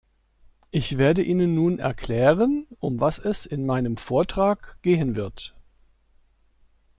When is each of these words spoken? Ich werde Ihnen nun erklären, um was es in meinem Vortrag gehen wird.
Ich 0.71 0.97
werde 0.97 1.21
Ihnen 1.21 1.53
nun 1.53 1.77
erklären, 1.77 2.65
um 2.79 2.99
was 2.99 3.19
es 3.19 3.45
in 3.45 3.67
meinem 3.67 3.97
Vortrag 3.97 4.79
gehen 4.81 5.15
wird. 5.15 5.55